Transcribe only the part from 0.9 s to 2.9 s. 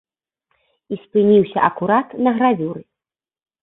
І спыніўся акурат на гравюры.